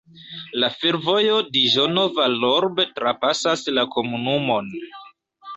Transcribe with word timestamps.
La 0.61 0.67
fervojo 0.83 1.35
Diĵono-Vallorbe 1.57 2.87
trapasas 3.01 3.65
la 3.79 3.85
komunumon. 3.97 4.73